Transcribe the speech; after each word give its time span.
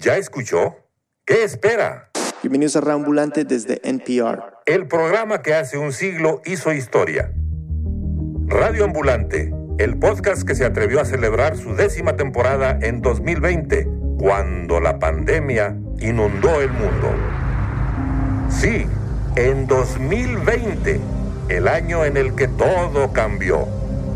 ¿Ya 0.00 0.16
escuchó? 0.16 0.76
¿Qué 1.26 1.44
espera? 1.44 2.10
Bienvenidos 2.42 2.74
a 2.74 2.80
Reambulante 2.80 3.44
desde 3.44 3.86
NPR. 3.86 4.42
El 4.64 4.88
programa 4.88 5.42
que 5.42 5.52
hace 5.52 5.76
un 5.76 5.92
siglo 5.92 6.40
hizo 6.46 6.72
historia. 6.72 7.34
Radio 8.46 8.84
Ambulante, 8.84 9.52
el 9.76 9.98
podcast 9.98 10.44
que 10.44 10.54
se 10.54 10.64
atrevió 10.64 11.02
a 11.02 11.04
celebrar 11.04 11.58
su 11.58 11.74
décima 11.74 12.16
temporada 12.16 12.78
en 12.80 13.02
2020, 13.02 13.86
cuando 14.18 14.80
la 14.80 14.98
pandemia 14.98 15.76
inundó 15.98 16.62
el 16.62 16.72
mundo. 16.72 17.14
Sí, 18.48 18.86
en 19.36 19.66
2020, 19.66 20.98
el 21.50 21.68
año 21.68 22.06
en 22.06 22.16
el 22.16 22.34
que 22.34 22.48
todo 22.48 23.12
cambió. 23.12 23.68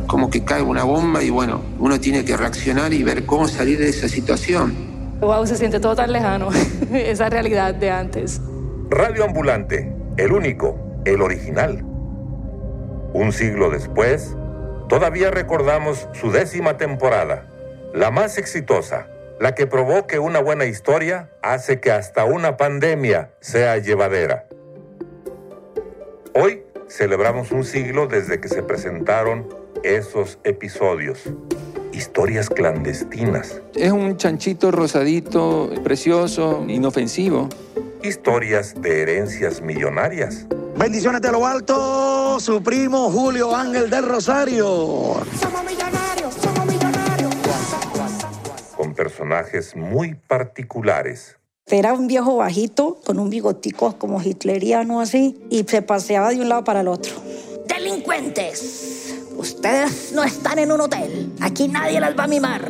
Como 0.07 0.31
que 0.31 0.47
cae 0.47 0.63
una 0.63 0.85
bomba 0.85 1.23
y 1.23 1.29
bueno, 1.29 1.63
uno 1.79 2.01
tiene 2.01 2.25
que 2.25 2.39
reaccionar 2.39 2.95
y 2.95 3.03
ver 3.03 3.27
cómo 3.27 3.49
salir 3.49 3.79
de 3.79 3.91
esa 3.91 4.09
situación. 4.09 4.94
Wow, 5.21 5.47
se 5.47 5.57
siente 5.57 5.81
todo 5.81 5.97
tan 5.97 6.13
lejano, 6.13 6.51
esa 6.93 7.31
realidad 7.31 7.75
de 7.75 7.91
antes. 7.91 8.41
Radio 8.91 9.25
Ambulante, 9.25 9.93
el 10.17 10.33
único, 10.33 10.79
el 11.05 11.23
original. 11.23 11.83
Un 13.13 13.33
siglo 13.33 13.71
después, 13.71 14.37
todavía 14.89 15.31
recordamos 15.31 16.09
su 16.13 16.31
décima 16.31 16.77
temporada, 16.77 17.47
la 17.95 18.11
más 18.11 18.39
exitosa, 18.39 19.07
la 19.41 19.55
que 19.55 19.67
probó 19.67 20.07
una 20.21 20.41
buena 20.41 20.65
historia 20.65 21.31
hace 21.43 21.81
que 21.81 21.93
hasta 21.93 22.25
una 22.25 22.57
pandemia 22.57 23.31
sea 23.41 23.79
llevadera. 23.79 24.47
Hoy 26.35 26.65
celebramos 26.89 27.53
un 27.53 27.65
siglo 27.65 28.07
desde 28.07 28.41
que 28.41 28.49
se 28.49 28.63
presentaron 28.63 29.49
esos 29.83 30.39
episodios. 30.45 31.23
Historias 31.95 32.51
clandestinas. 32.51 33.61
Es 33.77 33.93
un 33.93 34.17
chanchito 34.17 34.73
rosadito, 34.73 35.71
precioso, 35.85 36.65
inofensivo. 36.67 37.49
Historias 38.03 38.75
de 38.83 39.03
herencias 39.03 39.63
millonarias. 39.63 40.45
Bendiciones 40.77 41.23
de 41.23 41.31
lo 41.31 41.47
alto, 41.47 42.41
su 42.41 42.61
primo 42.65 43.11
Julio 43.11 43.55
Ángel 43.55 43.89
del 43.91 44.09
Rosario. 44.09 44.67
Somos 45.41 45.65
millonarios, 45.65 46.35
somos 46.35 46.67
millonarios. 46.67 47.33
Con 48.77 48.93
personajes 48.95 49.77
muy 49.77 50.17
particulares. 50.17 51.37
Era 51.67 51.93
un 51.93 52.09
viejo 52.09 52.37
bajito 52.37 52.99
con 53.07 53.21
un 53.21 53.31
bigotico 53.31 53.97
como 53.99 54.21
hitleriano 54.21 55.01
así 55.01 55.39
y 55.49 55.63
se 55.63 55.81
paseaba 55.81 56.31
de 56.31 56.41
un 56.41 56.49
lado 56.49 56.65
para 56.65 56.81
el 56.81 56.89
otro. 56.89 57.13
Delincuentes. 57.85 59.15
Ustedes 59.37 60.13
no 60.13 60.25
están 60.25 60.59
en 60.59 60.73
un 60.73 60.81
hotel. 60.81 61.35
Aquí 61.43 61.69
nadie 61.69 62.01
las 62.01 62.19
va 62.19 62.25
a 62.25 62.27
mimar. 62.27 62.67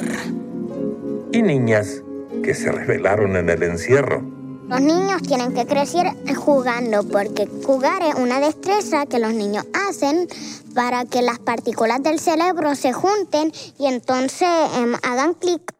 Y 1.30 1.40
niñas 1.40 2.02
que 2.42 2.52
se 2.52 2.72
rebelaron 2.72 3.36
en 3.36 3.48
el 3.48 3.62
encierro. 3.62 4.24
Los 4.66 4.80
niños 4.80 5.22
tienen 5.22 5.54
que 5.54 5.66
crecer 5.66 6.08
jugando 6.34 7.04
porque 7.04 7.46
jugar 7.64 8.02
es 8.02 8.16
una 8.16 8.40
destreza 8.40 9.06
que 9.06 9.20
los 9.20 9.32
niños 9.32 9.64
hacen 9.88 10.26
para 10.74 11.04
que 11.04 11.22
las 11.22 11.38
partículas 11.38 12.02
del 12.02 12.18
cerebro 12.18 12.74
se 12.74 12.92
junten 12.92 13.52
y 13.78 13.86
entonces 13.86 14.48
em, 14.76 14.96
hagan 15.04 15.34
clic. 15.34 15.74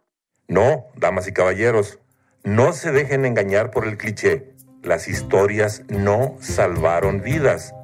No, 0.47 0.85
damas 0.97 1.27
y 1.27 1.33
caballeros, 1.33 1.99
no 2.45 2.73
se 2.73 2.93
dejen 2.93 3.25
engañar 3.25 3.73
por 3.73 3.89
el 3.89 3.99
cliché. 3.99 4.55
Las 4.85 5.09
historias 5.09 5.83
no 5.89 6.37
salvaron 6.41 7.21
vidas. 7.21 7.75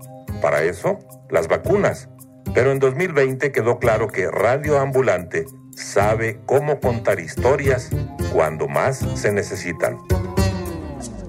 Para 0.40 0.62
eso, 0.62 0.98
las 1.30 1.48
vacunas. 1.48 2.08
Pero 2.54 2.72
en 2.72 2.78
2020 2.78 3.52
quedó 3.52 3.78
claro 3.78 4.08
que 4.08 4.30
Radio 4.30 4.78
Ambulante 4.78 5.46
sabe 5.76 6.40
cómo 6.46 6.80
contar 6.80 7.20
historias 7.20 7.90
cuando 8.32 8.68
más 8.68 8.98
se 9.14 9.32
necesitan. 9.32 9.98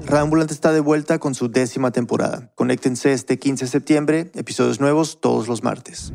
Reambulante 0.06 0.54
está 0.54 0.74
de 0.74 0.82
vuelta 0.82 1.20
con 1.20 1.36
su 1.36 1.50
décima 1.50 1.92
temporada. 1.92 2.52
Conéctense 2.56 3.14
este 3.14 3.40
15 3.40 3.66
de 3.66 3.72
septiembre, 3.72 4.32
episodios 4.36 4.82
nuevos 4.82 5.22
todos 5.22 5.48
los 5.48 5.64
martes. 5.64 6.12